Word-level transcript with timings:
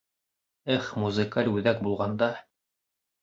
—Эх, 0.75 0.87
музыкаль 1.03 1.51
үҙәк 1.57 1.83
булғанда!.. 1.89 2.31